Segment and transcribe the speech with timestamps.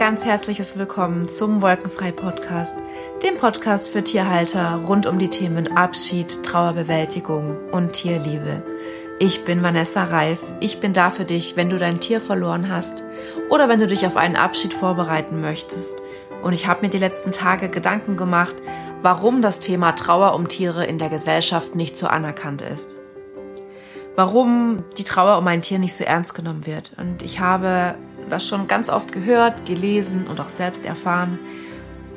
[0.00, 2.82] ganz herzliches Willkommen zum Wolkenfrei Podcast,
[3.22, 8.62] dem Podcast für Tierhalter rund um die Themen Abschied, Trauerbewältigung und Tierliebe.
[9.18, 10.40] Ich bin Vanessa Reif.
[10.60, 13.04] Ich bin da für dich, wenn du dein Tier verloren hast
[13.50, 16.02] oder wenn du dich auf einen Abschied vorbereiten möchtest.
[16.42, 18.56] Und ich habe mir die letzten Tage Gedanken gemacht,
[19.02, 22.96] warum das Thema Trauer um Tiere in der Gesellschaft nicht so anerkannt ist.
[24.16, 26.92] Warum die Trauer um ein Tier nicht so ernst genommen wird.
[26.96, 27.96] Und ich habe
[28.30, 31.38] das schon ganz oft gehört, gelesen und auch selbst erfahren.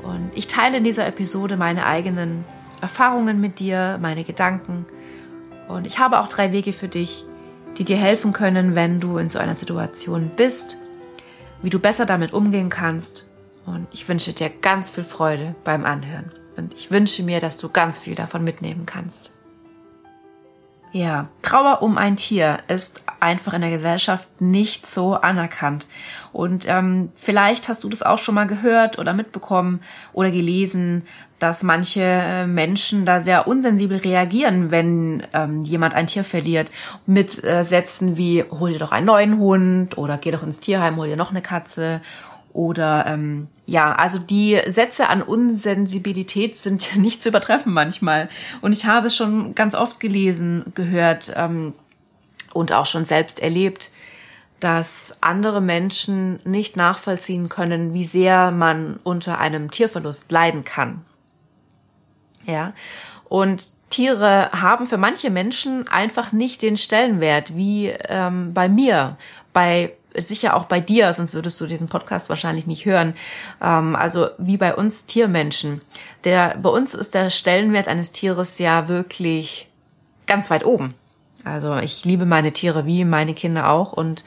[0.03, 2.45] Und ich teile in dieser Episode meine eigenen
[2.81, 4.85] Erfahrungen mit dir, meine Gedanken.
[5.67, 7.25] Und ich habe auch drei Wege für dich,
[7.77, 10.77] die dir helfen können, wenn du in so einer Situation bist,
[11.61, 13.29] wie du besser damit umgehen kannst.
[13.65, 16.31] Und ich wünsche dir ganz viel Freude beim Anhören.
[16.57, 19.31] Und ich wünsche mir, dass du ganz viel davon mitnehmen kannst.
[20.93, 25.87] Ja, Trauer um ein Tier ist einfach in der Gesellschaft nicht so anerkannt.
[26.31, 29.81] Und ähm, vielleicht hast du das auch schon mal gehört oder mitbekommen
[30.13, 31.03] oder gelesen,
[31.39, 36.69] dass manche äh, Menschen da sehr unsensibel reagieren, wenn ähm, jemand ein Tier verliert.
[37.07, 40.97] Mit äh, Sätzen wie, hol dir doch einen neuen Hund oder geh doch ins Tierheim,
[40.97, 42.01] hol dir noch eine Katze
[42.53, 48.29] oder ähm, ja, also die Sätze an Unsensibilität sind nicht zu übertreffen manchmal.
[48.61, 51.73] Und ich habe es schon ganz oft gelesen, gehört ähm,
[52.53, 53.91] und auch schon selbst erlebt,
[54.59, 61.01] dass andere Menschen nicht nachvollziehen können, wie sehr man unter einem Tierverlust leiden kann.
[62.45, 62.73] Ja,
[63.27, 69.17] und Tiere haben für manche Menschen einfach nicht den Stellenwert wie ähm, bei mir,
[69.53, 73.15] bei sicher auch bei dir, sonst würdest du diesen Podcast wahrscheinlich nicht hören.
[73.61, 75.81] Ähm, also wie bei uns Tiermenschen.
[76.23, 79.69] Der, bei uns ist der Stellenwert eines Tieres ja wirklich
[80.27, 80.93] ganz weit oben.
[81.43, 84.23] Also ich liebe meine Tiere wie meine Kinder auch und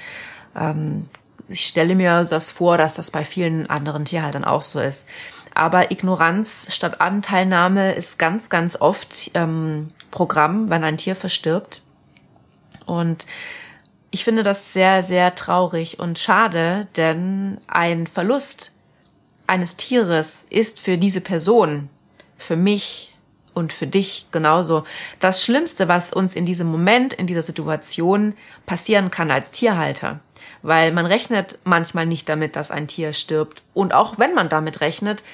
[0.55, 1.09] ähm,
[1.49, 5.09] ich stelle mir das vor, dass das bei vielen anderen Tierhaltern auch so ist.
[5.55, 11.81] Aber Ignoranz statt Anteilnahme ist ganz, ganz oft ähm, Programm, wenn ein Tier verstirbt.
[12.85, 13.27] Und
[14.11, 18.77] ich finde das sehr, sehr traurig und schade, denn ein Verlust
[19.47, 21.89] eines Tieres ist für diese Person,
[22.37, 23.15] für mich
[23.55, 24.85] und für dich genauso
[25.19, 28.35] das Schlimmste, was uns in diesem Moment, in dieser Situation
[28.67, 30.21] passieren kann als Tierhalter.
[30.63, 33.63] Weil man rechnet manchmal nicht damit, dass ein Tier stirbt.
[33.73, 35.25] Und auch wenn man damit rechnet,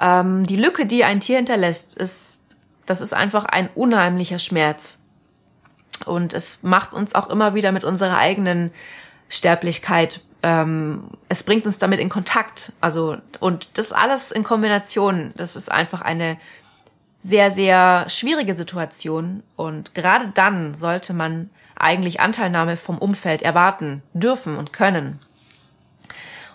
[0.00, 2.42] ähm, die Lücke, die ein Tier hinterlässt, ist,
[2.86, 5.03] das ist einfach ein unheimlicher Schmerz.
[6.02, 8.70] Und es macht uns auch immer wieder mit unserer eigenen
[9.28, 10.20] Sterblichkeit.
[10.42, 12.72] Ähm, es bringt uns damit in Kontakt.
[12.80, 16.38] Also, und das alles in Kombination, das ist einfach eine
[17.22, 19.42] sehr, sehr schwierige Situation.
[19.56, 25.20] Und gerade dann sollte man eigentlich Anteilnahme vom Umfeld erwarten dürfen und können.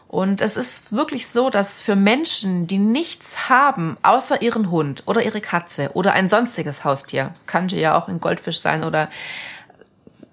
[0.10, 5.22] Und es ist wirklich so, dass für Menschen, die nichts haben, außer ihren Hund oder
[5.24, 9.10] ihre Katze oder ein sonstiges Haustier, es kann ja auch ein Goldfisch sein oder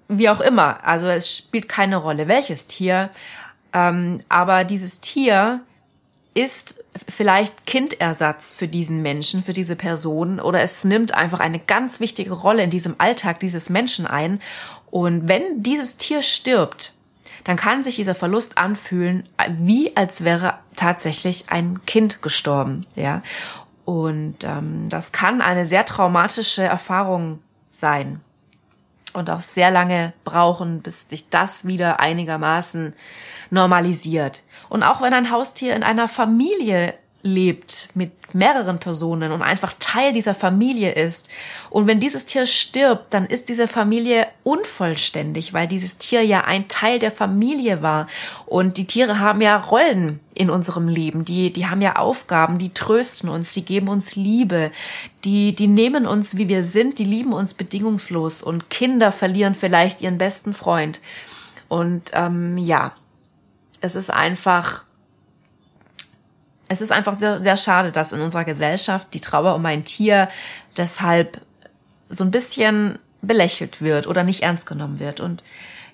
[0.07, 3.11] wie auch immer, also es spielt keine Rolle, welches Tier,
[3.71, 5.61] ähm, aber dieses Tier
[6.33, 11.99] ist vielleicht Kindersatz für diesen Menschen, für diese Person oder es nimmt einfach eine ganz
[11.99, 14.41] wichtige Rolle in diesem Alltag dieses Menschen ein.
[14.89, 16.93] Und wenn dieses Tier stirbt,
[17.47, 23.21] dann kann sich dieser Verlust anfühlen, wie als wäre tatsächlich ein Kind gestorben, ja.
[23.85, 28.19] Und ähm, das kann eine sehr traumatische Erfahrung sein
[29.13, 32.93] und auch sehr lange brauchen, bis sich das wieder einigermaßen
[33.49, 34.43] normalisiert.
[34.67, 36.95] Und auch wenn ein Haustier in einer Familie
[37.27, 41.29] lebt mit mehreren Personen und einfach Teil dieser Familie ist.
[41.69, 46.67] Und wenn dieses Tier stirbt, dann ist diese Familie unvollständig, weil dieses Tier ja ein
[46.67, 48.07] Teil der Familie war.
[48.45, 51.25] Und die Tiere haben ja Rollen in unserem Leben.
[51.25, 54.71] Die, die haben ja Aufgaben, die trösten uns, die geben uns Liebe,
[55.23, 58.43] die, die nehmen uns, wie wir sind, die lieben uns bedingungslos.
[58.43, 60.99] Und Kinder verlieren vielleicht ihren besten Freund.
[61.69, 62.93] Und ähm, ja,
[63.81, 64.83] es ist einfach
[66.69, 70.29] es ist einfach sehr, sehr schade, dass in unserer Gesellschaft die Trauer um ein Tier
[70.75, 71.41] deshalb
[72.09, 75.19] so ein bisschen belächelt wird oder nicht ernst genommen wird.
[75.19, 75.43] Und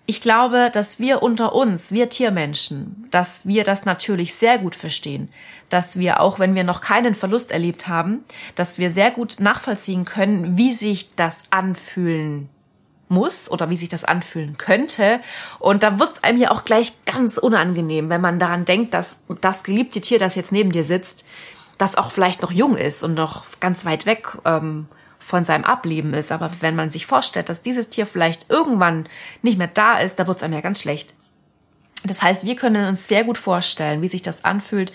[0.06, 5.30] ich glaube, dass wir unter uns, wir Tiermenschen, dass wir das natürlich sehr gut verstehen,
[5.70, 8.24] dass wir, auch wenn wir noch keinen Verlust erlebt haben,
[8.56, 12.50] dass wir sehr gut nachvollziehen können, wie sich das anfühlen
[13.14, 15.20] muss oder wie sich das anfühlen könnte.
[15.60, 19.26] Und da wird es einem ja auch gleich ganz unangenehm, wenn man daran denkt, dass
[19.42, 21.26] das geliebte Tier, das jetzt neben dir sitzt,
[21.78, 24.88] das auch vielleicht noch jung ist und noch ganz weit weg ähm,
[25.20, 26.32] von seinem Ableben ist.
[26.32, 29.08] Aber wenn man sich vorstellt, dass dieses Tier vielleicht irgendwann
[29.42, 31.14] nicht mehr da ist, da wird es einem ja ganz schlecht.
[32.06, 34.92] Das heißt, wir können uns sehr gut vorstellen, wie sich das anfühlt,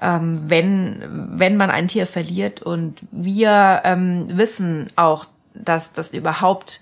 [0.00, 1.02] ähm, wenn,
[1.38, 2.62] wenn man ein Tier verliert.
[2.62, 6.80] Und wir ähm, wissen auch, dass das überhaupt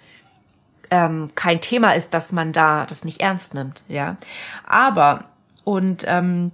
[0.95, 3.83] ähm, kein Thema ist, dass man da das nicht ernst nimmt.
[3.89, 4.17] Ja,
[4.65, 5.25] aber
[5.65, 6.53] und ähm,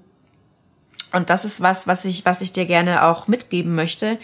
[1.13, 4.19] und das ist was, was ich, was ich dir gerne auch mitgeben möchte.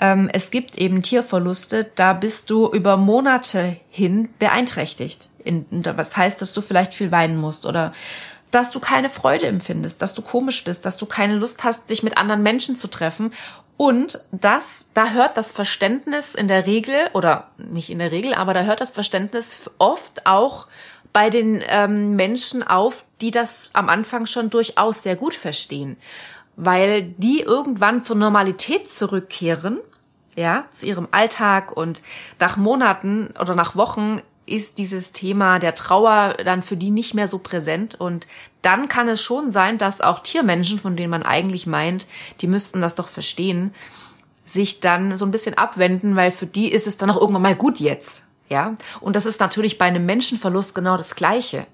[0.00, 5.28] Ähm, es gibt eben Tierverluste, da bist du über Monate hin beeinträchtigt.
[5.44, 7.92] In, was heißt, dass du vielleicht viel weinen musst oder
[8.50, 12.02] dass du keine Freude empfindest, dass du komisch bist, dass du keine Lust hast, dich
[12.02, 13.32] mit anderen Menschen zu treffen.
[13.76, 18.54] Und das, da hört das Verständnis in der Regel, oder nicht in der Regel, aber
[18.54, 20.68] da hört das Verständnis oft auch
[21.12, 25.96] bei den ähm, Menschen auf, die das am Anfang schon durchaus sehr gut verstehen.
[26.56, 29.78] Weil die irgendwann zur Normalität zurückkehren,
[30.36, 32.02] ja, zu ihrem Alltag und
[32.38, 37.26] nach Monaten oder nach Wochen ist dieses Thema der Trauer dann für die nicht mehr
[37.26, 37.94] so präsent.
[37.94, 38.26] Und
[38.60, 42.06] dann kann es schon sein, dass auch Tiermenschen, von denen man eigentlich meint,
[42.40, 43.74] die müssten das doch verstehen,
[44.44, 47.56] sich dann so ein bisschen abwenden, weil für die ist es dann auch irgendwann mal
[47.56, 48.26] gut jetzt.
[48.50, 51.66] Ja, und das ist natürlich bei einem Menschenverlust genau das Gleiche.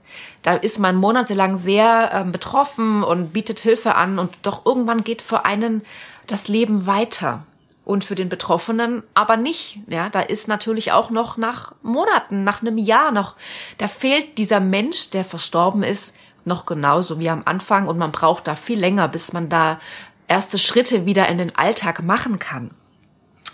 [0.45, 5.21] Da ist man monatelang sehr ähm, betroffen und bietet Hilfe an und doch irgendwann geht
[5.21, 5.83] für einen
[6.29, 7.43] das Leben weiter
[7.89, 9.81] und für den Betroffenen aber nicht.
[9.87, 13.35] Ja, da ist natürlich auch noch nach Monaten, nach einem Jahr noch,
[13.79, 16.15] da fehlt dieser Mensch, der verstorben ist,
[16.45, 19.81] noch genauso wie am Anfang und man braucht da viel länger, bis man da
[20.29, 22.73] erste Schritte wieder in den Alltag machen kann.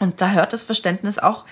[0.01, 1.45] Und da hört das Verständnis auch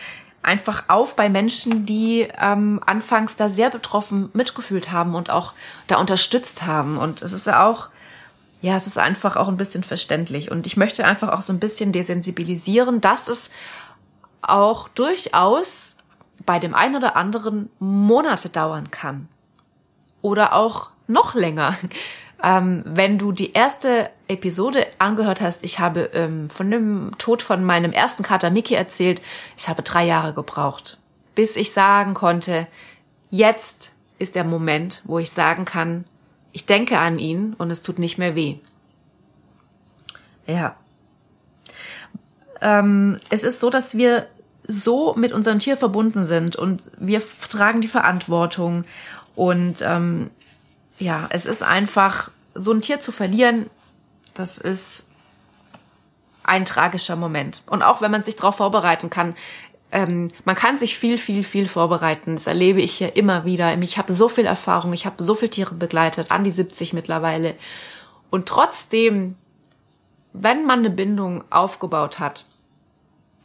[0.42, 5.52] einfach auf bei Menschen, die ähm, anfangs da sehr betroffen mitgefühlt haben und auch
[5.86, 6.98] da unterstützt haben.
[6.98, 7.90] Und es ist ja auch
[8.62, 10.50] ja, es ist einfach auch ein bisschen verständlich.
[10.50, 13.50] Und ich möchte einfach auch so ein bisschen desensibilisieren, dass es
[14.40, 15.96] auch durchaus
[16.46, 19.28] bei dem einen oder anderen Monate dauern kann.
[20.22, 21.76] Oder auch noch länger.
[22.44, 27.62] Ähm, wenn du die erste Episode angehört hast, ich habe ähm, von dem Tod von
[27.62, 29.22] meinem ersten Kater Mickey erzählt,
[29.56, 30.98] ich habe drei Jahre gebraucht,
[31.36, 32.66] bis ich sagen konnte,
[33.30, 36.04] jetzt ist der Moment, wo ich sagen kann,
[36.52, 38.56] ich denke an ihn und es tut nicht mehr weh.
[40.46, 40.76] Ja.
[42.60, 44.26] Ähm, es ist so, dass wir
[44.66, 48.84] so mit unserem Tier verbunden sind und wir tragen die Verantwortung.
[49.34, 50.30] Und ähm,
[50.98, 53.70] ja, es ist einfach, so ein Tier zu verlieren,
[54.34, 55.08] das ist
[56.44, 57.62] ein tragischer Moment.
[57.66, 59.34] Und auch wenn man sich darauf vorbereiten kann,
[59.92, 62.34] ähm, man kann sich viel, viel, viel vorbereiten.
[62.34, 63.76] Das erlebe ich hier immer wieder.
[63.78, 67.54] Ich habe so viel Erfahrung, ich habe so viele Tiere begleitet, an die 70 mittlerweile.
[68.30, 69.36] Und trotzdem,
[70.32, 72.44] wenn man eine Bindung aufgebaut hat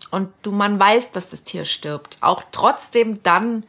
[0.10, 3.66] und du man weiß, dass das Tier stirbt, auch trotzdem dann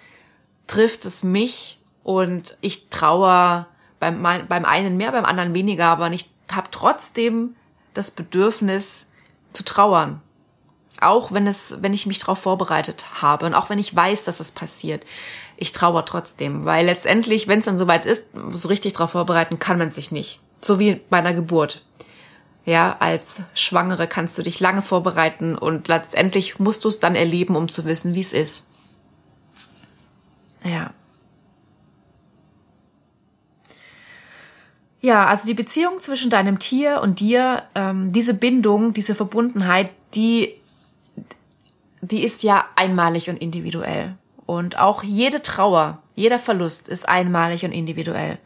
[0.68, 3.66] trifft es mich und ich traue
[3.98, 7.56] beim, beim einen mehr, beim anderen weniger, aber ich habe trotzdem
[7.94, 9.10] das Bedürfnis
[9.52, 10.22] zu trauern
[11.00, 14.40] auch wenn es, wenn ich mich darauf vorbereitet habe und auch wenn ich weiß, dass
[14.40, 15.04] es passiert,
[15.56, 19.78] ich trauere trotzdem, weil letztendlich, wenn es dann soweit ist, so richtig darauf vorbereiten kann
[19.78, 20.40] man sich nicht.
[20.60, 21.84] So wie bei einer Geburt.
[22.64, 27.56] Ja, als Schwangere kannst du dich lange vorbereiten und letztendlich musst du es dann erleben,
[27.56, 28.68] um zu wissen, wie es ist.
[30.62, 30.92] Ja.
[35.00, 40.57] Ja, also die Beziehung zwischen deinem Tier und dir, ähm, diese Bindung, diese Verbundenheit, die
[42.00, 44.16] die ist ja einmalig und individuell.
[44.46, 48.38] Und auch jede Trauer, jeder Verlust ist einmalig und individuell.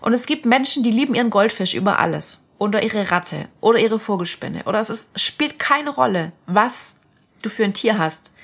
[0.00, 2.44] Und es gibt Menschen, die lieben ihren Goldfisch über alles.
[2.58, 3.48] Oder ihre Ratte.
[3.60, 4.64] Oder ihre Vogelspinne.
[4.64, 6.96] Oder es ist, spielt keine Rolle, was
[7.42, 8.34] du für ein Tier hast.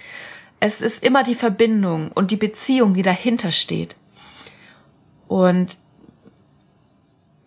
[0.60, 3.96] Es ist immer die Verbindung und die Beziehung, die dahinter steht.
[5.28, 5.76] Und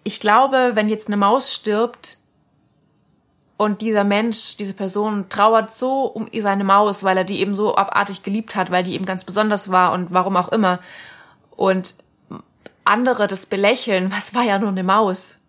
[0.03, 2.17] ich glaube, wenn jetzt eine Maus stirbt,
[3.61, 7.75] und dieser Mensch, diese Person trauert so um seine Maus, weil er die eben so
[7.75, 10.79] abartig geliebt hat, weil die eben ganz besonders war und warum auch immer.
[11.51, 11.93] Und
[12.85, 15.41] andere das belächeln, was war ja nur eine Maus.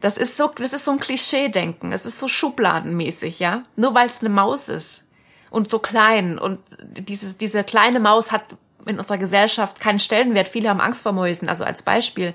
[0.00, 1.92] Das ist so, das ist so ein Klischee-Denken.
[1.92, 3.62] Es ist so schubladenmäßig, ja.
[3.76, 5.02] Nur weil es eine Maus ist
[5.50, 8.44] und so klein und dieses, diese kleine Maus hat
[8.86, 10.48] in unserer Gesellschaft keinen Stellenwert.
[10.48, 12.32] Viele haben Angst vor Mäusen, also als Beispiel.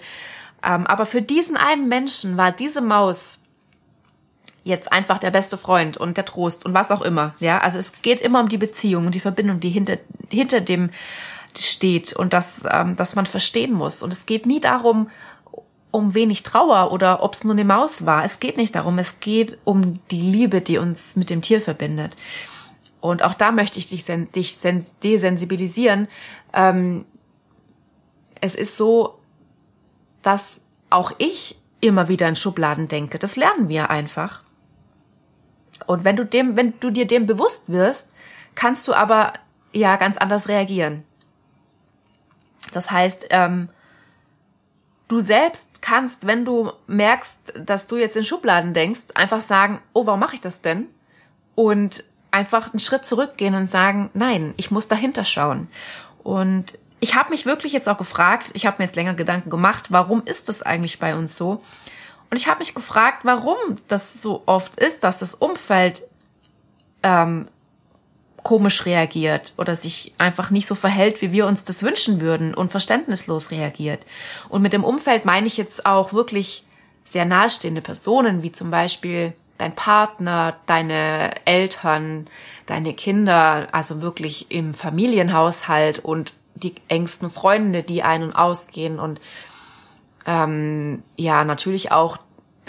[0.61, 3.39] Ähm, aber für diesen einen Menschen war diese Maus
[4.63, 7.33] jetzt einfach der beste Freund und der Trost und was auch immer.
[7.39, 9.97] Ja, also es geht immer um die Beziehung und die Verbindung, die hinter,
[10.29, 10.89] hinter dem
[11.57, 14.03] steht und das, ähm, dass man verstehen muss.
[14.03, 15.09] Und es geht nie darum,
[15.91, 18.23] um wenig Trauer oder ob es nur eine Maus war.
[18.23, 18.99] Es geht nicht darum.
[18.99, 22.15] Es geht um die Liebe, die uns mit dem Tier verbindet.
[23.01, 24.57] Und auch da möchte ich dich, dich
[25.03, 26.07] desensibilisieren.
[26.53, 27.05] Ähm,
[28.41, 29.19] es ist so,
[30.21, 33.19] dass auch ich immer wieder in Schubladen denke.
[33.19, 34.43] Das lernen wir einfach.
[35.85, 38.13] Und wenn du dem, wenn du dir dem bewusst wirst,
[38.55, 39.33] kannst du aber
[39.71, 41.03] ja ganz anders reagieren.
[42.73, 43.69] Das heißt, ähm,
[45.07, 50.05] du selbst kannst, wenn du merkst, dass du jetzt in Schubladen denkst, einfach sagen, oh,
[50.05, 50.87] warum mache ich das denn?
[51.55, 55.67] Und einfach einen Schritt zurückgehen und sagen, nein, ich muss dahinter schauen.
[56.23, 59.85] Und ich habe mich wirklich jetzt auch gefragt, ich habe mir jetzt länger Gedanken gemacht,
[59.89, 61.63] warum ist das eigentlich bei uns so?
[62.29, 63.57] Und ich habe mich gefragt, warum
[63.87, 66.03] das so oft ist, dass das Umfeld
[67.01, 67.47] ähm,
[68.43, 72.71] komisch reagiert oder sich einfach nicht so verhält, wie wir uns das wünschen würden und
[72.71, 74.01] verständnislos reagiert.
[74.47, 76.63] Und mit dem Umfeld meine ich jetzt auch wirklich
[77.03, 82.27] sehr nahestehende Personen, wie zum Beispiel dein Partner, deine Eltern,
[82.65, 89.19] deine Kinder, also wirklich im Familienhaushalt und die engsten Freunde, die ein- und ausgehen und
[90.25, 92.17] ähm, ja, natürlich auch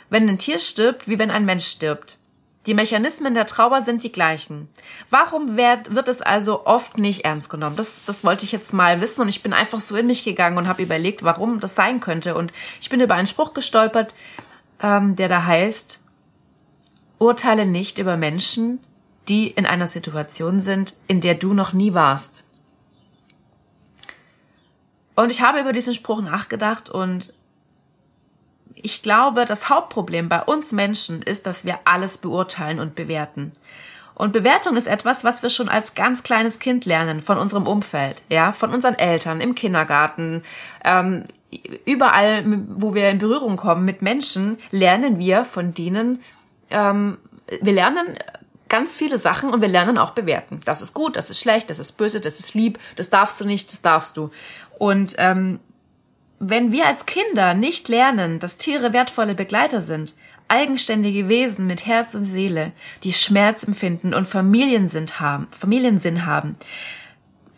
[0.08, 2.18] wenn ein Tier stirbt, wie wenn ein Mensch stirbt.
[2.66, 4.69] Die Mechanismen der Trauer sind die gleichen.
[5.11, 7.75] Warum wird, wird es also oft nicht ernst genommen?
[7.76, 10.59] Das, das wollte ich jetzt mal wissen und ich bin einfach so in mich gegangen
[10.59, 12.37] und habe überlegt, warum das sein könnte.
[12.37, 14.14] Und ich bin über einen Spruch gestolpert,
[14.81, 16.04] ähm, der da heißt,
[17.19, 18.78] urteile nicht über Menschen,
[19.28, 22.45] die in einer Situation sind, in der du noch nie warst.
[25.16, 27.33] Und ich habe über diesen Spruch nachgedacht und
[28.82, 33.52] ich glaube, das Hauptproblem bei uns Menschen ist, dass wir alles beurteilen und bewerten.
[34.14, 38.22] Und Bewertung ist etwas, was wir schon als ganz kleines Kind lernen von unserem Umfeld,
[38.28, 40.42] ja, von unseren Eltern, im Kindergarten,
[40.84, 41.24] ähm,
[41.84, 46.20] überall, wo wir in Berührung kommen mit Menschen, lernen wir von denen,
[46.70, 47.18] ähm,
[47.60, 48.16] wir lernen
[48.68, 50.60] ganz viele Sachen und wir lernen auch bewerten.
[50.64, 53.44] Das ist gut, das ist schlecht, das ist böse, das ist lieb, das darfst du
[53.44, 54.30] nicht, das darfst du.
[54.78, 55.60] Und ähm,
[56.44, 60.16] wenn wir als Kinder nicht lernen, dass Tiere wertvolle Begleiter sind,
[60.49, 62.72] eigenständige Wesen mit Herz und Seele,
[63.04, 66.56] die Schmerz empfinden und Familiensinn haben, Familiensinn haben,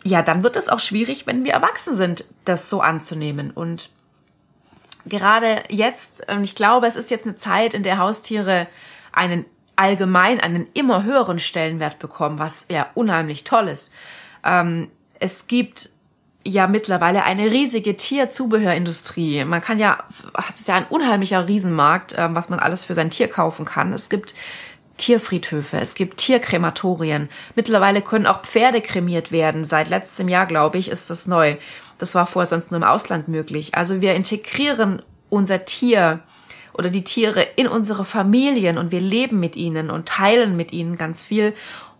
[0.03, 3.49] ja, dann wird es auch schwierig, wenn wir erwachsen sind, das so anzunehmen.
[3.49, 3.89] Und
[5.07, 8.67] gerade jetzt, und ich glaube, es ist jetzt eine Zeit, in der Haustiere
[9.11, 13.91] einen allgemein einen immer höheren Stellenwert bekommen, was ja unheimlich toll ist.
[14.43, 15.89] Ähm, es gibt
[16.45, 19.43] ja mittlerweile eine riesige Tierzubehörindustrie.
[19.45, 20.03] Man kann ja,
[20.49, 23.91] es ist ja ein unheimlicher Riesenmarkt, äh, was man alles für sein Tier kaufen kann.
[23.91, 24.35] Es gibt
[24.97, 27.29] Tierfriedhöfe, es gibt Tierkrematorien.
[27.55, 29.63] Mittlerweile können auch Pferde kremiert werden.
[29.63, 31.57] Seit letztem Jahr, glaube ich, ist das neu.
[31.97, 33.75] Das war vorher sonst nur im Ausland möglich.
[33.75, 36.21] Also wir integrieren unser Tier
[36.77, 40.97] oder die Tiere in unsere Familien und wir leben mit ihnen und teilen mit ihnen
[40.97, 41.53] ganz viel.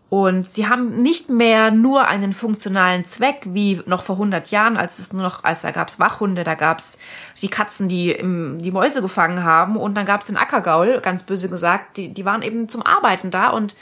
[0.10, 5.00] Und sie haben nicht mehr nur einen funktionalen Zweck wie noch vor 100 Jahren, als
[5.00, 7.00] es nur noch, als da gab's Wachhunde, da gab's
[7.42, 11.50] die Katzen, die im, die Mäuse gefangen haben und dann gab's den Ackergaul, ganz böse
[11.50, 13.76] gesagt, die, die waren eben zum Arbeiten da und,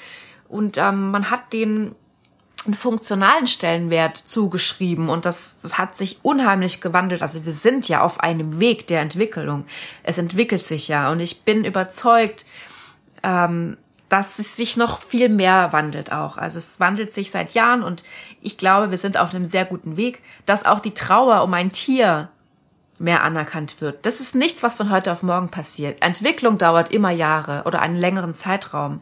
[0.47, 1.93] und ähm, man hat den
[2.65, 7.21] einen funktionalen Stellenwert zugeschrieben und das, das hat sich unheimlich gewandelt.
[7.21, 9.65] Also wir sind ja auf einem Weg der Entwicklung.
[10.03, 12.45] Es entwickelt sich ja und ich bin überzeugt,
[13.21, 13.77] ähm,
[14.13, 16.37] dass es sich noch viel mehr wandelt auch.
[16.37, 18.03] Also es wandelt sich seit Jahren und
[18.41, 21.71] ich glaube, wir sind auf einem sehr guten Weg, dass auch die Trauer um ein
[21.71, 22.29] Tier
[22.99, 24.05] mehr anerkannt wird.
[24.05, 26.03] Das ist nichts, was von heute auf morgen passiert.
[26.03, 29.01] Entwicklung dauert immer Jahre oder einen längeren Zeitraum.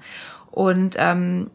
[0.50, 1.52] Und ähm,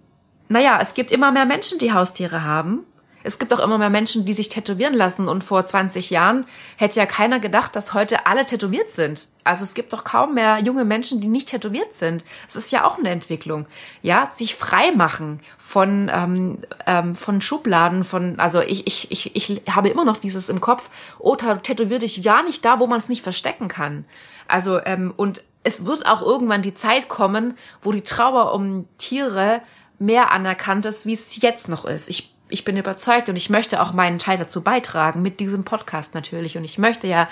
[0.51, 2.85] naja, es gibt immer mehr Menschen, die Haustiere haben
[3.26, 5.28] es gibt auch immer mehr Menschen, die sich tätowieren lassen.
[5.28, 9.28] Und vor 20 Jahren hätte ja keiner gedacht, dass heute alle tätowiert sind.
[9.42, 12.25] Also es gibt doch kaum mehr junge Menschen, die nicht tätowiert sind.
[12.47, 13.66] Es ist ja auch eine Entwicklung.
[14.02, 19.62] Ja, sich frei machen von, ähm, ähm, von Schubladen, von, also ich, ich, ich, ich
[19.71, 23.09] habe immer noch dieses im Kopf, oh, tätowier dich ja nicht da, wo man es
[23.09, 24.04] nicht verstecken kann.
[24.49, 29.62] Also, ähm, und es wird auch irgendwann die Zeit kommen, wo die Trauer um Tiere
[29.99, 32.09] mehr anerkannt ist, wie es jetzt noch ist.
[32.09, 36.15] Ich ich bin überzeugt und ich möchte auch meinen Teil dazu beitragen, mit diesem Podcast
[36.15, 36.57] natürlich.
[36.57, 37.29] Und ich möchte ja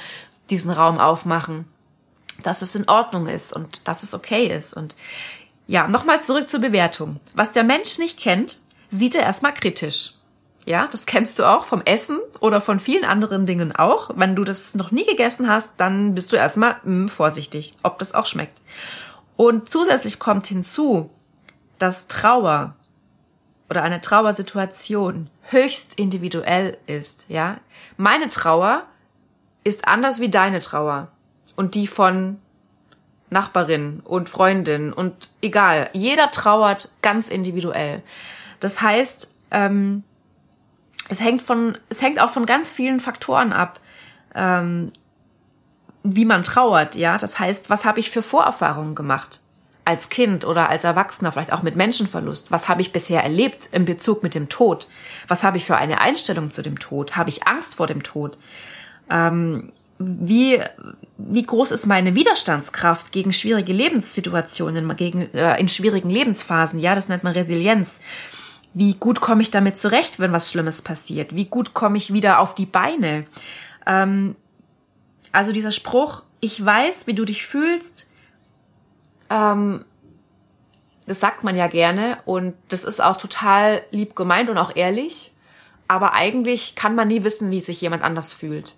[0.50, 1.66] diesen Raum aufmachen,
[2.42, 4.74] dass es in Ordnung ist und dass es okay ist.
[4.74, 4.94] Und
[5.66, 7.20] ja, nochmal zurück zur Bewertung.
[7.34, 8.58] Was der Mensch nicht kennt,
[8.90, 10.14] sieht er erstmal kritisch.
[10.66, 14.10] Ja, das kennst du auch vom Essen oder von vielen anderen Dingen auch.
[14.14, 18.14] Wenn du das noch nie gegessen hast, dann bist du erstmal mh, vorsichtig, ob das
[18.14, 18.58] auch schmeckt.
[19.36, 21.10] Und zusätzlich kommt hinzu,
[21.78, 22.74] dass Trauer
[23.74, 27.58] oder eine Trauersituation höchst individuell ist, ja.
[27.96, 28.84] Meine Trauer
[29.64, 31.08] ist anders wie deine Trauer
[31.56, 32.38] und die von
[33.30, 35.90] Nachbarin und Freundin und egal.
[35.92, 38.02] Jeder trauert ganz individuell.
[38.60, 40.04] Das heißt, ähm,
[41.08, 43.80] es hängt von, es hängt auch von ganz vielen Faktoren ab,
[44.36, 44.92] ähm,
[46.04, 47.18] wie man trauert, ja.
[47.18, 49.40] Das heißt, was habe ich für Vorerfahrungen gemacht?
[49.84, 52.50] Als Kind oder als Erwachsener, vielleicht auch mit Menschenverlust.
[52.50, 54.88] Was habe ich bisher erlebt im Bezug mit dem Tod?
[55.28, 57.16] Was habe ich für eine Einstellung zu dem Tod?
[57.16, 58.38] Habe ich Angst vor dem Tod?
[59.10, 60.60] Ähm, wie,
[61.18, 66.80] wie groß ist meine Widerstandskraft gegen schwierige Lebenssituationen, gegen, äh, in schwierigen Lebensphasen?
[66.80, 68.00] Ja, das nennt man Resilienz.
[68.72, 71.36] Wie gut komme ich damit zurecht, wenn was Schlimmes passiert?
[71.36, 73.24] Wie gut komme ich wieder auf die Beine?
[73.86, 74.34] Ähm,
[75.30, 78.10] also dieser Spruch, ich weiß, wie du dich fühlst,
[79.30, 79.84] ähm,
[81.06, 85.32] das sagt man ja gerne und das ist auch total lieb gemeint und auch ehrlich.
[85.86, 88.74] Aber eigentlich kann man nie wissen, wie sich jemand anders fühlt.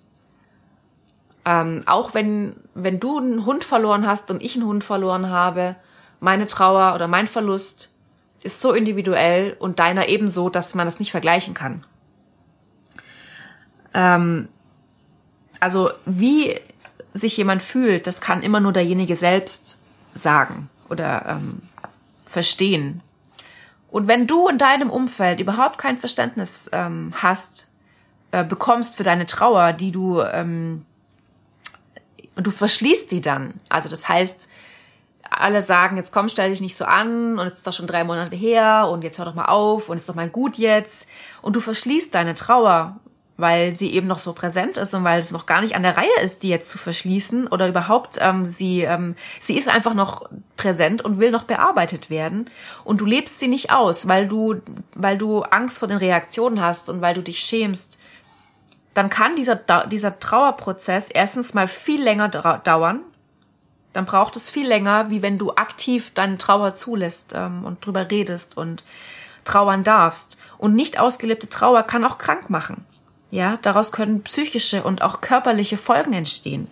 [1.44, 5.76] Ähm, auch wenn, wenn du einen Hund verloren hast und ich einen Hund verloren habe,
[6.18, 7.94] meine Trauer oder mein Verlust
[8.42, 11.84] ist so individuell und deiner ebenso, dass man das nicht vergleichen kann.
[13.94, 14.48] Ähm,
[15.60, 16.58] also wie
[17.14, 19.85] sich jemand fühlt, das kann immer nur derjenige selbst
[20.16, 21.62] sagen oder ähm,
[22.26, 23.02] verstehen.
[23.90, 27.72] Und wenn du in deinem Umfeld überhaupt kein Verständnis ähm, hast,
[28.32, 30.84] äh, bekommst für deine Trauer, die du ähm,
[32.34, 33.60] und du verschließt die dann.
[33.68, 34.48] Also das heißt,
[35.30, 38.04] alle sagen, jetzt komm, stell dich nicht so an und es ist doch schon drei
[38.04, 41.08] Monate her und jetzt hör doch mal auf und ist doch mal gut jetzt.
[41.42, 43.00] Und du verschließt deine Trauer,
[43.36, 45.96] weil sie eben noch so präsent ist und weil es noch gar nicht an der
[45.96, 50.28] Reihe ist, die jetzt zu verschließen oder überhaupt ähm, sie ähm, sie ist einfach noch
[50.56, 52.50] präsent und will noch bearbeitet werden
[52.84, 54.62] und du lebst sie nicht aus, weil du
[54.94, 57.98] weil du Angst vor den Reaktionen hast und weil du dich schämst
[58.96, 63.00] dann kann dieser, dieser Trauerprozess erstens mal viel länger dauern.
[63.92, 68.10] Dann braucht es viel länger, wie wenn du aktiv deine Trauer zulässt ähm, und drüber
[68.10, 68.84] redest und
[69.44, 70.38] trauern darfst.
[70.56, 72.86] Und nicht ausgelebte Trauer kann auch krank machen.
[73.36, 76.68] Ja, daraus können psychische und auch körperliche Folgen entstehen.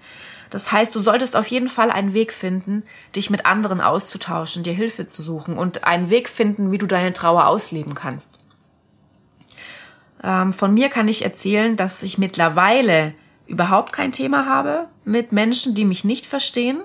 [0.49, 4.73] Das heißt, du solltest auf jeden Fall einen Weg finden, dich mit anderen auszutauschen, dir
[4.73, 8.39] Hilfe zu suchen und einen Weg finden, wie du deine Trauer ausleben kannst.
[10.23, 13.13] Ähm, von mir kann ich erzählen, dass ich mittlerweile
[13.47, 16.81] überhaupt kein Thema habe mit Menschen, die mich nicht verstehen.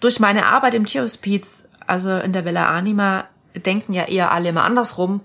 [0.00, 4.64] Durch meine Arbeit im Tierhospiz, also in der Villa Anima, denken ja eher alle immer
[4.64, 5.20] andersrum,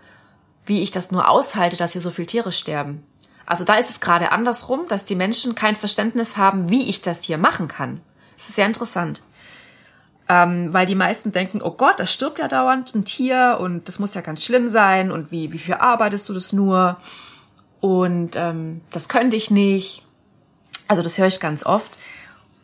[0.68, 3.04] wie ich das nur aushalte, dass hier so viele Tiere sterben.
[3.46, 7.24] Also da ist es gerade andersrum, dass die Menschen kein Verständnis haben, wie ich das
[7.24, 8.02] hier machen kann.
[8.36, 9.22] Das ist sehr interessant.
[10.30, 14.00] Ähm, weil die meisten denken, oh Gott, da stirbt ja dauernd ein Tier und das
[14.00, 16.98] muss ja ganz schlimm sein und wie, wie viel arbeitest du das nur?
[17.82, 20.06] Und ähm, das könnte ich nicht.
[20.88, 21.98] Also das höre ich ganz oft.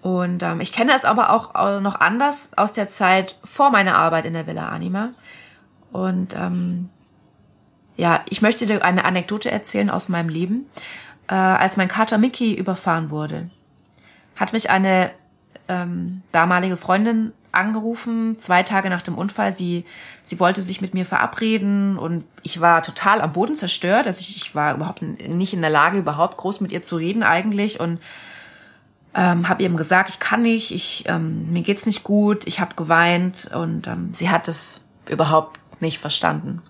[0.02, 4.26] Und ähm, ich kenne es aber auch noch anders aus der Zeit vor meiner Arbeit
[4.26, 5.10] in der Villa Anima.
[5.92, 6.90] Und ähm,
[7.98, 10.68] ja, ich möchte dir eine Anekdote erzählen aus meinem Leben.
[11.28, 13.50] Äh, als mein Kater Mickey überfahren wurde,
[14.36, 15.12] hat mich eine
[15.68, 19.52] ähm, damalige Freundin angerufen, zwei Tage nach dem Unfall.
[19.52, 19.84] Sie,
[20.24, 24.06] sie wollte sich mit mir verabreden und ich war total am Boden zerstört.
[24.06, 27.24] Also ich, ich war überhaupt nicht in der Lage, überhaupt groß mit ihr zu reden
[27.24, 28.00] eigentlich und
[29.16, 32.76] ähm, habe ihm gesagt, ich kann nicht, ich, ähm, mir geht's nicht gut, ich habe
[32.76, 36.62] geweint und ähm, sie hat es überhaupt nicht verstanden.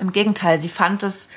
[0.00, 1.28] Im Gegenteil, sie fand es,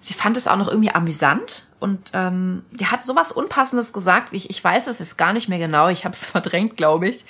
[0.00, 4.32] sie fand es auch noch irgendwie amüsant und ähm, die hat sowas Unpassendes gesagt.
[4.32, 5.88] Ich, ich weiß es ist gar nicht mehr genau.
[5.88, 7.24] Ich habe es verdrängt, glaube ich.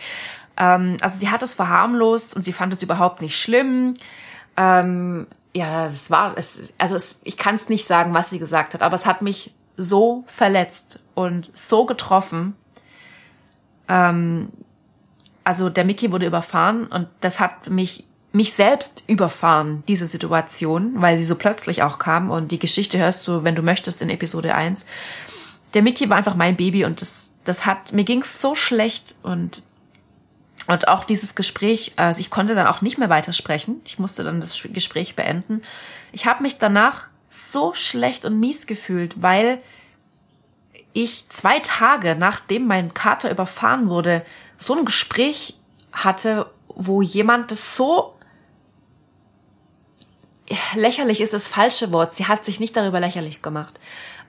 [0.56, 3.94] Ähm, also sie hat es verharmlost und sie fand es überhaupt nicht schlimm.
[4.56, 8.74] Ähm, ja, es war, es, also es, ich kann es nicht sagen, was sie gesagt
[8.74, 12.56] hat, aber es hat mich so verletzt und so getroffen.
[13.88, 14.50] Ähm,
[15.44, 18.04] also der Mickey wurde überfahren und das hat mich
[18.38, 23.26] mich selbst überfahren, diese Situation, weil sie so plötzlich auch kam und die Geschichte hörst
[23.26, 24.86] du, wenn du möchtest, in Episode 1.
[25.74, 29.62] Der Mickey war einfach mein Baby und das, das hat, mir ging's so schlecht und
[30.68, 33.80] und auch dieses Gespräch, also ich konnte dann auch nicht mehr weitersprechen.
[33.86, 35.62] Ich musste dann das Gespräch beenden.
[36.12, 39.62] Ich habe mich danach so schlecht und mies gefühlt, weil
[40.92, 44.26] ich zwei Tage nachdem mein Kater überfahren wurde,
[44.58, 45.54] so ein Gespräch
[45.90, 48.17] hatte, wo jemand das so
[50.74, 52.16] lächerlich ist das falsche Wort.
[52.16, 53.74] Sie hat sich nicht darüber lächerlich gemacht,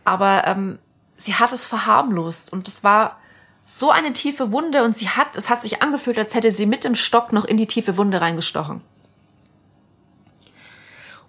[0.04, 0.80] aber ähm,
[1.18, 3.20] sie hat es verharmlost und es war
[3.66, 6.84] so eine tiefe Wunde und sie hat, es hat sich angefühlt, als hätte sie mit
[6.84, 8.82] dem Stock noch in die tiefe Wunde reingestochen.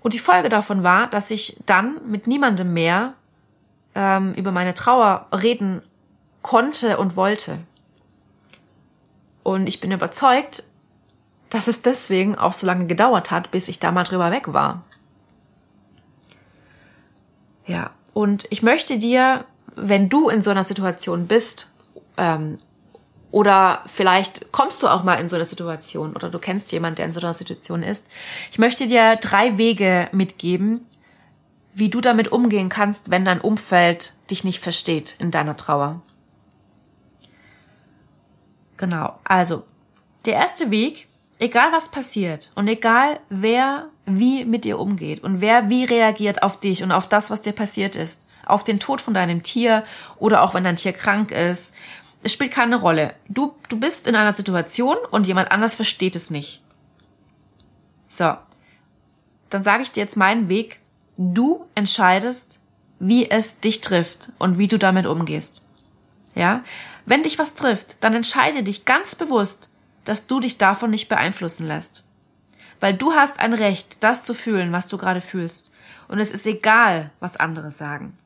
[0.01, 3.13] Und die Folge davon war, dass ich dann mit niemandem mehr
[3.95, 5.83] ähm, über meine Trauer reden
[6.41, 7.59] konnte und wollte.
[9.43, 10.63] Und ich bin überzeugt,
[11.51, 14.83] dass es deswegen auch so lange gedauert hat, bis ich da mal drüber weg war.
[17.67, 19.45] Ja, und ich möchte dir,
[19.77, 21.71] wenn du in so einer Situation bist,
[22.17, 22.59] ähm,
[23.33, 27.07] oder vielleicht kommst du auch mal in so eine Situation oder du kennst jemanden, der
[27.07, 28.07] in so einer Situation ist.
[28.51, 30.87] Ich möchte dir drei Wege mitgeben,
[31.73, 36.03] wie du damit umgehen kannst, wenn dein Umfeld dich nicht versteht in deiner Trauer.
[38.77, 39.65] Genau, also
[40.25, 41.07] der erste Weg,
[41.41, 46.61] egal was passiert und egal wer wie mit dir umgeht und wer wie reagiert auf
[46.61, 49.85] dich und auf das, was dir passiert ist, auf den Tod von deinem Tier
[50.19, 51.75] oder auch wenn dein Tier krank ist,
[52.23, 53.15] es spielt keine Rolle.
[53.29, 56.61] Du, du bist in einer Situation und jemand anders versteht es nicht.
[58.09, 58.35] So,
[59.49, 60.81] dann sage ich dir jetzt meinen Weg.
[61.17, 62.61] Du entscheidest,
[62.99, 65.67] wie es dich trifft und wie du damit umgehst.
[66.35, 66.63] Ja,
[67.07, 69.70] wenn dich was trifft, dann entscheide dich ganz bewusst,
[70.05, 72.05] dass du dich davon nicht beeinflussen lässt.
[72.81, 75.71] Weil du hast ein Recht, das zu fühlen, was du gerade fühlst.
[76.09, 78.17] Und es ist egal, was andere sagen.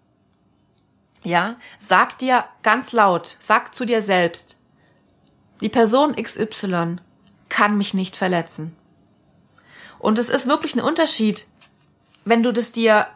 [1.23, 4.63] Ja, sag dir ganz laut, sag zu dir selbst,
[5.61, 6.97] die Person XY
[7.49, 8.77] kann mich nicht verletzen.
[9.99, 11.47] Und es ist wirklich ein Unterschied,
[12.25, 13.07] wenn du das dir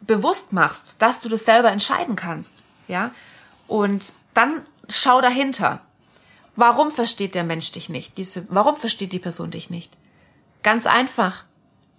[0.00, 2.64] bewusst machst, dass du das selber entscheiden kannst.
[2.86, 3.10] Ja,
[3.66, 5.80] und dann schau dahinter.
[6.56, 8.16] Warum versteht der Mensch dich nicht?
[8.18, 9.96] Diese, warum versteht die Person dich nicht?
[10.62, 11.44] Ganz einfach.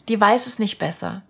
[0.10, 1.22] Die weiß es nicht besser.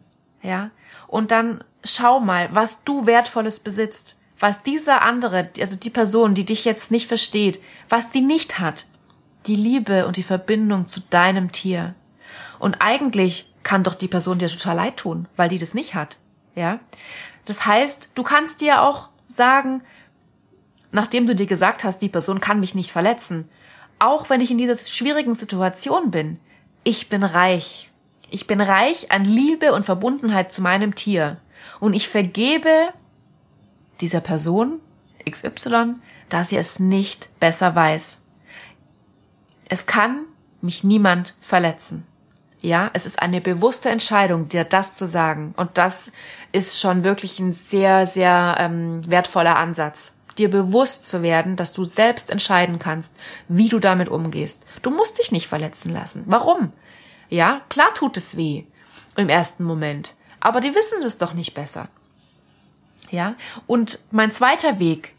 [0.42, 0.72] Ja?
[1.08, 4.20] Und dann schau mal, was du Wertvolles besitzt.
[4.40, 7.60] Was dieser andere, also die Person, die dich jetzt nicht versteht,
[7.90, 8.86] was die nicht hat.
[9.46, 11.96] Die Liebe und die Verbindung zu deinem Tier.
[12.60, 16.18] Und eigentlich kann doch die Person dir total leid tun, weil die das nicht hat.
[16.56, 16.80] Ja?
[17.46, 19.84] Das heißt, du kannst dir auch sagen,
[20.92, 23.50] nachdem du dir gesagt hast, die Person kann mich nicht verletzen,
[24.00, 26.40] auch wenn ich in dieser schwierigen Situation bin,
[26.84, 27.90] ich bin reich.
[28.30, 31.38] Ich bin reich an Liebe und Verbundenheit zu meinem Tier.
[31.80, 32.90] Und ich vergebe
[34.02, 34.80] dieser Person
[35.30, 35.96] XY,
[36.30, 38.24] da sie es nicht besser weiß.
[39.70, 40.26] Es kann
[40.62, 42.06] mich niemand verletzen.
[42.60, 45.54] Ja, es ist eine bewusste Entscheidung, dir das zu sagen.
[45.58, 46.12] Und das
[46.52, 51.84] ist schon wirklich ein sehr, sehr ähm, wertvoller Ansatz dir bewusst zu werden, dass du
[51.84, 53.16] selbst entscheiden kannst,
[53.48, 54.66] wie du damit umgehst.
[54.82, 56.24] Du musst dich nicht verletzen lassen.
[56.28, 56.72] Warum?
[57.30, 58.64] Ja, klar tut es weh
[59.16, 61.90] im ersten Moment, aber die wissen es doch nicht besser.
[63.10, 63.36] Ja,
[63.68, 65.14] und mein zweiter Weg,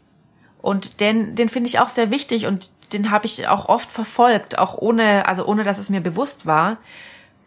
[0.61, 4.57] und den, den finde ich auch sehr wichtig und den habe ich auch oft verfolgt,
[4.57, 6.77] auch ohne, also ohne dass es mir bewusst war,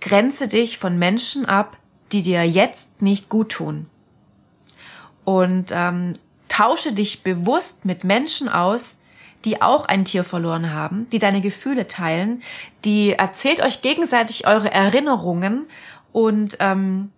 [0.01, 1.77] grenze dich von Menschen ab,
[2.13, 3.87] die dir jetzt nicht gut tun.
[5.25, 6.15] Und ähm,
[6.53, 8.99] Tausche dich bewusst mit Menschen aus,
[9.47, 12.43] die auch ein Tier verloren haben, die deine Gefühle teilen,
[12.85, 15.67] die erzählt euch gegenseitig eure Erinnerungen
[16.13, 17.11] und ähm,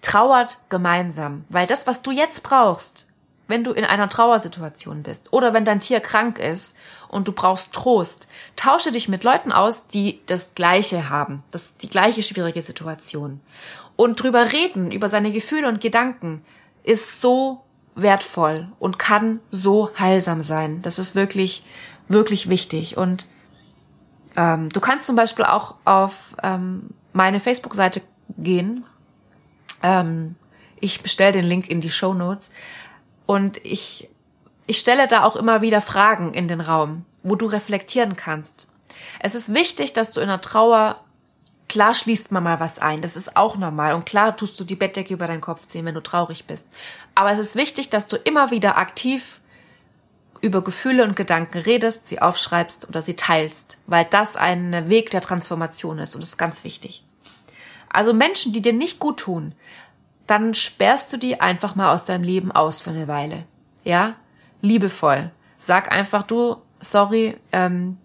[0.00, 1.44] trauert gemeinsam.
[1.48, 3.08] Weil das, was du jetzt brauchst,
[3.48, 6.76] wenn du in einer Trauersituation bist oder wenn dein Tier krank ist
[7.08, 11.90] und du brauchst Trost, tausche dich mit Leuten aus, die das Gleiche haben, das die
[11.90, 13.40] gleiche schwierige Situation.
[13.96, 16.44] Und drüber reden, über seine Gefühle und Gedanken,
[16.84, 17.65] ist so
[17.96, 20.82] wertvoll und kann so heilsam sein.
[20.82, 21.64] Das ist wirklich,
[22.08, 22.96] wirklich wichtig.
[22.96, 23.26] Und
[24.36, 28.02] ähm, du kannst zum Beispiel auch auf ähm, meine Facebook-Seite
[28.36, 28.84] gehen.
[29.82, 30.36] Ähm,
[30.78, 32.50] ich bestelle den Link in die Show Notes.
[33.24, 34.08] Und ich,
[34.66, 38.72] ich stelle da auch immer wieder Fragen in den Raum, wo du reflektieren kannst.
[39.20, 41.02] Es ist wichtig, dass du in der Trauer
[41.76, 43.92] Klar schließt man mal was ein, das ist auch normal.
[43.92, 46.66] Und klar tust du die Bettdecke über deinen Kopf ziehen, wenn du traurig bist.
[47.14, 49.42] Aber es ist wichtig, dass du immer wieder aktiv
[50.40, 55.20] über Gefühle und Gedanken redest, sie aufschreibst oder sie teilst, weil das ein Weg der
[55.20, 57.04] Transformation ist und das ist ganz wichtig.
[57.90, 59.54] Also Menschen, die dir nicht gut tun,
[60.26, 63.44] dann sperrst du die einfach mal aus deinem Leben aus für eine Weile.
[63.84, 64.14] Ja?
[64.62, 65.30] Liebevoll.
[65.58, 67.98] Sag einfach, du, sorry, ähm,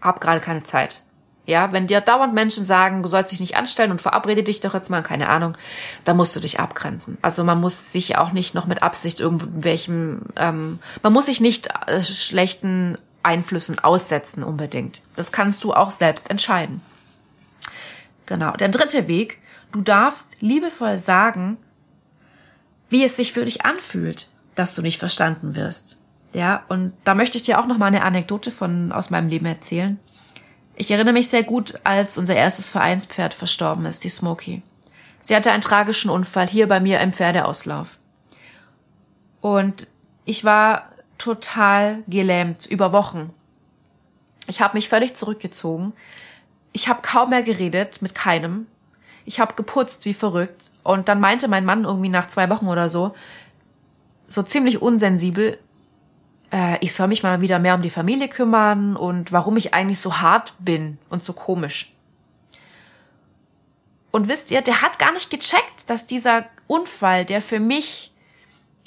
[0.00, 1.01] hab gerade keine Zeit.
[1.44, 4.74] Ja, wenn dir dauernd Menschen sagen, du sollst dich nicht anstellen und verabrede dich doch
[4.74, 5.56] jetzt mal, keine Ahnung,
[6.04, 7.18] da musst du dich abgrenzen.
[7.20, 11.68] Also man muss sich auch nicht noch mit Absicht irgendwelchem, ähm, man muss sich nicht
[11.86, 15.00] äh, schlechten Einflüssen aussetzen unbedingt.
[15.16, 16.80] Das kannst du auch selbst entscheiden.
[18.26, 18.52] Genau.
[18.52, 19.38] Der dritte Weg,
[19.72, 21.56] du darfst liebevoll sagen,
[22.88, 26.02] wie es sich für dich anfühlt, dass du nicht verstanden wirst.
[26.32, 29.46] Ja, und da möchte ich dir auch noch mal eine Anekdote von aus meinem Leben
[29.46, 29.98] erzählen
[30.74, 34.62] Ich erinnere mich sehr gut, als unser erstes Vereinspferd verstorben ist, die Smoky.
[35.20, 37.88] Sie hatte einen tragischen Unfall hier bei mir im Pferdeauslauf.
[39.40, 39.86] Und
[40.24, 43.32] ich war total gelähmt über Wochen.
[44.46, 45.92] Ich habe mich völlig zurückgezogen.
[46.72, 48.66] Ich habe kaum mehr geredet mit keinem.
[49.24, 50.70] Ich habe geputzt wie verrückt.
[50.82, 53.14] Und dann meinte mein Mann irgendwie nach zwei Wochen oder so,
[54.26, 55.58] so ziemlich unsensibel,
[56.52, 60.00] äh, ich soll mich mal wieder mehr um die Familie kümmern und warum ich eigentlich
[60.00, 61.92] so hart bin und so komisch.
[64.10, 68.12] Und wisst ihr, der hat gar nicht gecheckt, dass dieser Unfall, der für mich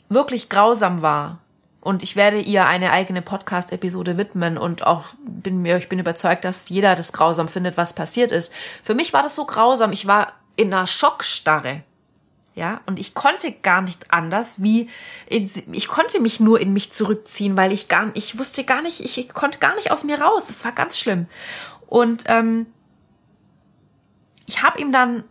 [0.08, 1.40] wirklich grausam war,
[1.86, 6.44] und ich werde ihr eine eigene Podcast-Episode widmen und auch bin mir, ich bin überzeugt,
[6.44, 8.52] dass jeder das grausam findet, was passiert ist.
[8.82, 9.92] Für mich war das so grausam.
[9.92, 11.84] Ich war in einer Schockstarre.
[12.56, 14.90] Ja, und ich konnte gar nicht anders, wie
[15.28, 19.30] ich konnte mich nur in mich zurückziehen, weil ich gar, ich wusste gar nicht, ich
[19.34, 20.48] konnte gar nicht aus mir raus.
[20.48, 21.28] Das war ganz schlimm.
[21.86, 22.68] Und ähm,
[24.46, 25.26] ich habe ihm dann,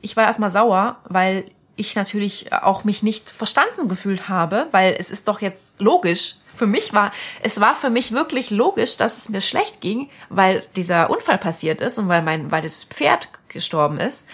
[0.00, 1.44] ich war erstmal sauer, weil
[1.76, 6.36] ich natürlich auch mich nicht verstanden gefühlt habe, weil es ist doch jetzt logisch.
[6.54, 10.64] Für mich war, es war für mich wirklich logisch, dass es mir schlecht ging, weil
[10.76, 14.26] dieser Unfall passiert ist und weil mein, weil das Pferd gestorben ist.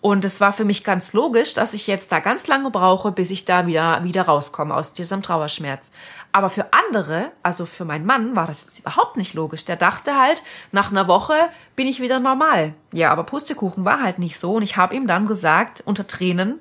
[0.00, 3.30] Und es war für mich ganz logisch, dass ich jetzt da ganz lange brauche, bis
[3.30, 5.90] ich da wieder, wieder rauskomme aus diesem Trauerschmerz.
[6.32, 9.64] Aber für andere, also für meinen Mann, war das jetzt überhaupt nicht logisch.
[9.64, 11.34] Der dachte halt, nach einer Woche
[11.74, 12.74] bin ich wieder normal.
[12.92, 14.54] Ja, aber Pustekuchen war halt nicht so.
[14.54, 16.60] Und ich habe ihm dann gesagt, unter Tränen,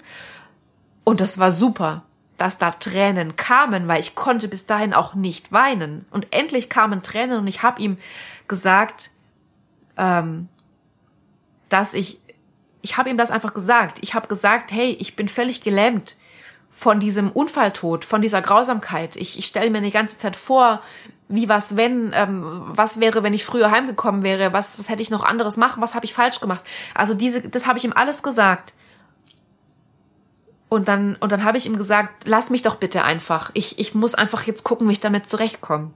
[1.04, 2.04] und das war super,
[2.38, 6.06] dass da Tränen kamen, weil ich konnte bis dahin auch nicht weinen.
[6.10, 7.98] Und endlich kamen Tränen und ich habe ihm
[8.48, 9.12] gesagt,
[9.98, 10.50] ähm,
[11.70, 12.22] dass ich,
[12.86, 13.98] ich habe ihm das einfach gesagt.
[14.02, 16.16] Ich habe gesagt, hey, ich bin völlig gelähmt
[16.70, 19.16] von diesem Unfalltod, von dieser Grausamkeit.
[19.16, 20.82] Ich, ich stelle mir die ganze Zeit vor,
[21.28, 25.10] wie was wenn, ähm, was wäre, wenn ich früher heimgekommen wäre, was, was hätte ich
[25.10, 26.64] noch anderes machen, was habe ich falsch gemacht.
[26.94, 28.76] Also diese, das habe ich ihm alles gesagt.
[30.70, 33.50] Und dann, und dann habe ich ihm gesagt, lass mich doch bitte einfach.
[33.56, 35.90] Ich, ich muss einfach jetzt gucken, wie ich damit zurechtkomme.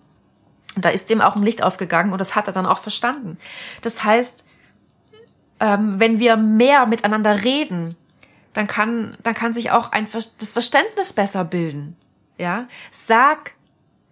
[0.75, 3.37] Und da ist dem auch ein Licht aufgegangen und das hat er dann auch verstanden.
[3.83, 4.48] Das heißt,
[5.59, 7.95] ähm, wenn wir mehr miteinander reden,
[8.53, 11.95] dann kann, dann kann sich auch ein, das Verständnis besser bilden.
[12.37, 13.53] Ja, sag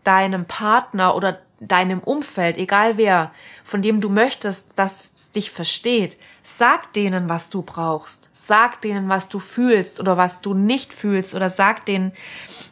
[0.04, 3.32] deinem Partner oder deinem Umfeld, egal wer,
[3.64, 8.32] von dem du möchtest, dass es dich versteht, sag denen, was du brauchst.
[8.34, 12.14] Sag denen, was du fühlst oder was du nicht fühlst oder sag denen,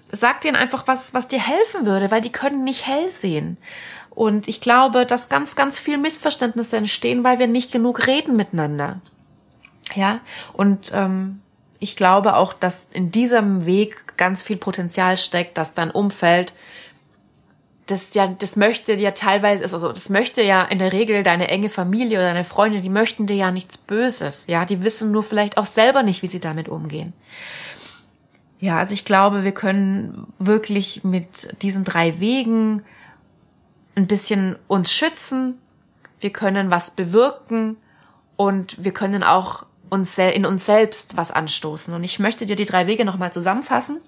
[0.10, 3.58] sag denen einfach was, was dir helfen würde, weil die können nicht hell sehen.
[4.16, 9.02] Und ich glaube, dass ganz, ganz viel Missverständnisse entstehen, weil wir nicht genug reden miteinander.
[9.94, 10.22] Ja,
[10.54, 11.42] und ähm,
[11.80, 16.54] ich glaube auch, dass in diesem Weg ganz viel Potenzial steckt, dass dein Umfeld
[17.88, 21.70] das ja, das möchte ja teilweise, also das möchte ja in der Regel deine enge
[21.70, 25.58] Familie oder deine Freunde, die möchten dir ja nichts Böses, ja, die wissen nur vielleicht
[25.58, 27.14] auch selber nicht, wie sie damit umgehen.
[28.60, 32.82] Ja, also ich glaube, wir können wirklich mit diesen drei Wegen
[33.96, 35.60] ein bisschen uns schützen,
[36.20, 37.78] wir können was bewirken
[38.36, 41.94] und wir können auch uns in uns selbst was anstoßen.
[41.94, 44.02] Und ich möchte dir die drei Wege nochmal zusammenfassen.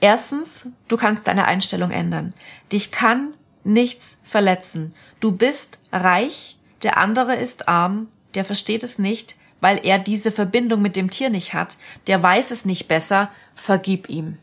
[0.00, 2.34] Erstens, du kannst deine Einstellung ändern.
[2.70, 4.94] Dich kann nichts verletzen.
[5.20, 10.80] Du bist reich, der andere ist arm, der versteht es nicht, weil er diese Verbindung
[10.82, 14.38] mit dem Tier nicht hat, der weiß es nicht besser, vergib ihm.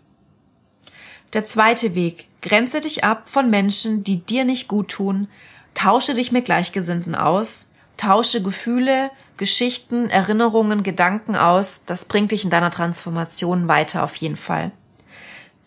[1.31, 5.27] Der zweite Weg, grenze dich ab von Menschen, die dir nicht gut tun,
[5.73, 11.83] tausche dich mit Gleichgesinnten aus, tausche Gefühle, Geschichten, Erinnerungen, Gedanken aus.
[11.85, 14.71] Das bringt dich in deiner Transformation weiter auf jeden Fall.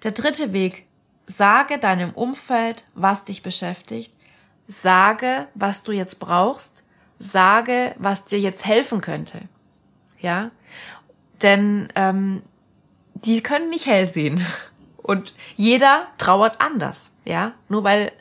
[0.05, 0.85] Der dritte Weg.
[1.27, 4.15] Sage deinem Umfeld, was dich beschäftigt.
[4.67, 6.85] Sage, was du jetzt brauchst.
[7.19, 9.41] Sage, was dir jetzt helfen könnte.
[10.21, 10.53] Ja,
[11.43, 12.43] denn ähm,
[13.15, 14.47] die können nicht hell sehen.
[15.09, 17.17] Und jeder trauert anders.
[17.25, 18.13] Ja, nur weil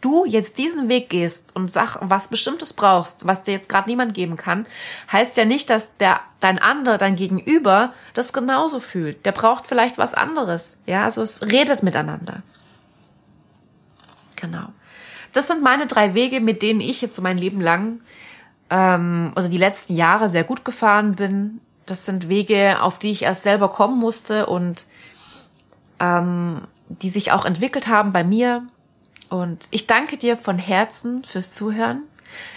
[0.00, 4.14] du jetzt diesen Weg gehst und sag, was bestimmtes brauchst, was dir jetzt gerade niemand
[4.14, 4.66] geben kann,
[5.12, 9.24] heißt ja nicht, dass der dein anderer, dein Gegenüber das genauso fühlt.
[9.26, 10.82] Der braucht vielleicht was anderes.
[10.86, 12.42] Ja, also es redet miteinander.
[14.34, 14.72] Genau.
[15.32, 18.00] Das sind meine drei Wege, mit denen ich jetzt so mein Leben lang
[18.70, 21.60] ähm, oder die letzten Jahre sehr gut gefahren bin.
[21.86, 24.84] Das sind Wege, auf die ich erst selber kommen musste und
[26.00, 28.66] ähm, die sich auch entwickelt haben bei mir,
[29.28, 32.02] und ich danke dir von Herzen fürs Zuhören.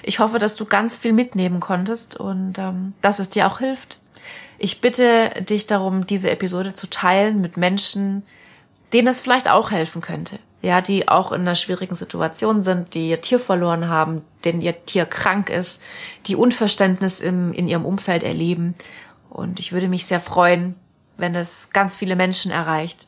[0.04, 4.00] Ich hoffe, dass du ganz viel mitnehmen konntest und ähm, dass es dir auch hilft.
[4.58, 8.24] Ich bitte dich darum, diese Episode zu teilen mit Menschen,
[8.94, 10.40] denen es vielleicht auch helfen könnte.
[10.62, 14.86] ja, die auch in einer schwierigen Situation sind, die ihr Tier verloren haben, denen ihr
[14.86, 15.82] Tier krank ist,
[16.28, 18.76] die Unverständnis im, in ihrem Umfeld erleben.
[19.30, 20.76] Und ich würde mich sehr freuen,
[21.18, 23.08] wenn es ganz viele Menschen erreicht.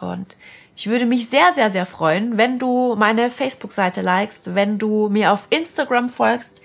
[0.00, 0.36] Und
[0.76, 5.32] ich würde mich sehr, sehr, sehr freuen, wenn du meine Facebook-Seite likest, wenn du mir
[5.32, 6.62] auf Instagram folgst,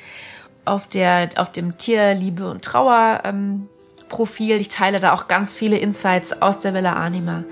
[0.65, 3.67] auf der, auf dem Tierliebe und Trauer ähm,
[4.09, 4.61] Profil.
[4.61, 7.43] Ich teile da auch ganz viele Insights aus der Villa Anima.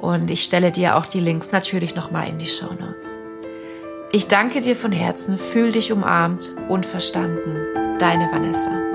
[0.00, 3.12] Und ich stelle dir auch die Links natürlich nochmal in die Show Notes.
[4.10, 7.98] Ich danke dir von Herzen, fühl dich umarmt und verstanden.
[7.98, 8.91] Deine Vanessa.